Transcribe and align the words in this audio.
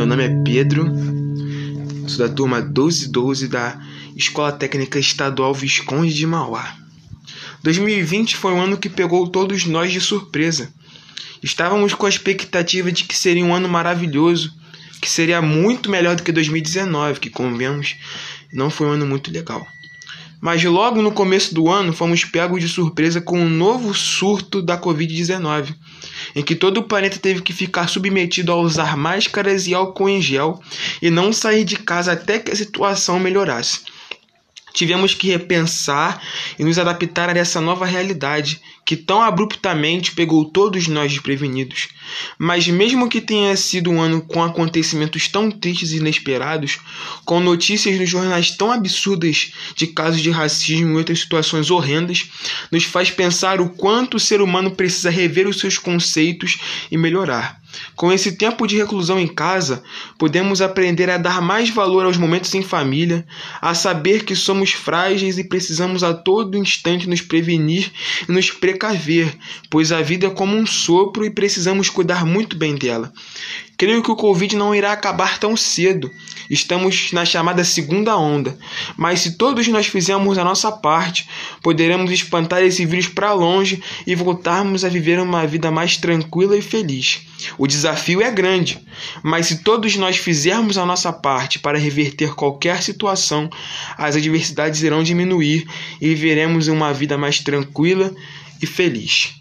Meu 0.00 0.06
nome 0.06 0.24
é 0.24 0.42
Pedro, 0.42 0.86
sou 2.08 2.26
da 2.26 2.34
turma 2.34 2.62
1212 2.62 3.48
da 3.48 3.78
Escola 4.16 4.50
Técnica 4.50 4.98
Estadual 4.98 5.52
Visconde 5.52 6.14
de 6.14 6.26
Mauá. 6.26 6.74
2020 7.62 8.34
foi 8.34 8.54
um 8.54 8.62
ano 8.62 8.78
que 8.78 8.88
pegou 8.88 9.28
todos 9.28 9.66
nós 9.66 9.92
de 9.92 10.00
surpresa. 10.00 10.72
Estávamos 11.42 11.92
com 11.92 12.06
a 12.06 12.08
expectativa 12.08 12.90
de 12.90 13.04
que 13.04 13.14
seria 13.14 13.44
um 13.44 13.54
ano 13.54 13.68
maravilhoso, 13.68 14.54
que 15.02 15.10
seria 15.10 15.42
muito 15.42 15.90
melhor 15.90 16.16
do 16.16 16.22
que 16.22 16.32
2019, 16.32 17.20
que 17.20 17.28
convenhamos, 17.28 17.96
não 18.50 18.70
foi 18.70 18.86
um 18.86 18.92
ano 18.92 19.06
muito 19.06 19.30
legal. 19.30 19.66
Mas 20.40 20.64
logo 20.64 21.02
no 21.02 21.12
começo 21.12 21.54
do 21.54 21.68
ano 21.68 21.92
fomos 21.92 22.24
pegos 22.24 22.62
de 22.62 22.70
surpresa 22.70 23.20
com 23.20 23.38
um 23.38 23.50
novo 23.50 23.92
surto 23.92 24.62
da 24.62 24.80
Covid-19, 24.80 25.74
em 26.34 26.42
que 26.42 26.54
todo 26.54 26.78
o 26.78 26.82
planeta 26.82 27.18
teve 27.18 27.42
que 27.42 27.52
ficar 27.52 27.88
submetido 27.88 28.52
a 28.52 28.56
usar 28.56 28.96
máscaras 28.96 29.66
e 29.66 29.74
álcool 29.74 30.08
em 30.08 30.20
gel 30.20 30.60
e 31.00 31.10
não 31.10 31.32
sair 31.32 31.64
de 31.64 31.76
casa 31.76 32.12
até 32.12 32.38
que 32.38 32.50
a 32.50 32.56
situação 32.56 33.18
melhorasse. 33.18 33.80
Tivemos 34.72 35.14
que 35.14 35.28
repensar 35.28 36.22
e 36.58 36.64
nos 36.64 36.78
adaptar 36.78 37.28
a 37.28 37.38
essa 37.38 37.60
nova 37.60 37.84
realidade 37.84 38.60
que 38.84 38.96
tão 38.96 39.22
abruptamente 39.22 40.12
pegou 40.12 40.44
todos 40.44 40.88
nós 40.88 41.12
desprevenidos. 41.12 41.88
Mas, 42.36 42.66
mesmo 42.66 43.08
que 43.08 43.20
tenha 43.20 43.56
sido 43.56 43.88
um 43.88 44.00
ano 44.00 44.20
com 44.20 44.42
acontecimentos 44.42 45.28
tão 45.28 45.48
tristes 45.48 45.92
e 45.92 45.98
inesperados, 45.98 46.80
com 47.24 47.38
notícias 47.38 47.98
nos 48.00 48.08
jornais 48.08 48.50
tão 48.50 48.72
absurdas 48.72 49.52
de 49.76 49.86
casos 49.86 50.20
de 50.20 50.30
racismo 50.30 50.94
e 50.94 50.96
outras 50.96 51.20
situações 51.20 51.70
horrendas, 51.70 52.28
nos 52.72 52.82
faz 52.82 53.10
pensar 53.10 53.60
o 53.60 53.68
quanto 53.68 54.16
o 54.16 54.20
ser 54.20 54.40
humano 54.40 54.72
precisa 54.72 55.08
rever 55.08 55.46
os 55.46 55.60
seus 55.60 55.78
conceitos 55.78 56.58
e 56.90 56.96
melhorar. 56.96 57.59
Com 58.00 58.10
esse 58.10 58.32
tempo 58.32 58.66
de 58.66 58.78
reclusão 58.78 59.20
em 59.20 59.28
casa, 59.28 59.82
podemos 60.16 60.62
aprender 60.62 61.10
a 61.10 61.18
dar 61.18 61.42
mais 61.42 61.68
valor 61.68 62.06
aos 62.06 62.16
momentos 62.16 62.54
em 62.54 62.62
família, 62.62 63.26
a 63.60 63.74
saber 63.74 64.24
que 64.24 64.34
somos 64.34 64.72
frágeis 64.72 65.36
e 65.36 65.44
precisamos 65.44 66.02
a 66.02 66.14
todo 66.14 66.56
instante 66.56 67.06
nos 67.06 67.20
prevenir 67.20 67.92
e 68.26 68.32
nos 68.32 68.50
precaver, 68.50 69.36
pois 69.68 69.92
a 69.92 70.00
vida 70.00 70.28
é 70.28 70.30
como 70.30 70.56
um 70.56 70.64
sopro 70.66 71.26
e 71.26 71.30
precisamos 71.30 71.90
cuidar 71.90 72.24
muito 72.24 72.56
bem 72.56 72.74
dela. 72.74 73.12
Creio 73.80 74.02
que 74.02 74.10
o 74.10 74.16
Covid 74.16 74.56
não 74.56 74.74
irá 74.74 74.92
acabar 74.92 75.38
tão 75.38 75.56
cedo. 75.56 76.10
Estamos 76.50 77.12
na 77.12 77.24
chamada 77.24 77.64
segunda 77.64 78.14
onda, 78.14 78.58
mas 78.94 79.20
se 79.20 79.38
todos 79.38 79.66
nós 79.68 79.86
fizermos 79.86 80.36
a 80.36 80.44
nossa 80.44 80.70
parte, 80.70 81.26
poderemos 81.62 82.10
espantar 82.10 82.62
esse 82.62 82.84
vírus 82.84 83.08
para 83.08 83.32
longe 83.32 83.82
e 84.06 84.14
voltarmos 84.14 84.84
a 84.84 84.88
viver 84.90 85.18
uma 85.18 85.46
vida 85.46 85.70
mais 85.70 85.96
tranquila 85.96 86.56
e 86.58 86.60
feliz. 86.60 87.22
O 87.56 87.66
desafio 87.90 88.22
é 88.22 88.30
grande, 88.30 88.78
mas 89.22 89.46
se 89.46 89.62
todos 89.62 89.96
nós 89.96 90.16
fizermos 90.16 90.78
a 90.78 90.86
nossa 90.86 91.12
parte 91.12 91.58
para 91.58 91.78
reverter 91.78 92.34
qualquer 92.34 92.82
situação, 92.82 93.50
as 93.96 94.14
adversidades 94.14 94.82
irão 94.82 95.02
diminuir 95.02 95.66
e 96.00 96.08
viveremos 96.08 96.68
uma 96.68 96.92
vida 96.92 97.18
mais 97.18 97.40
tranquila 97.40 98.14
e 98.62 98.66
feliz. 98.66 99.39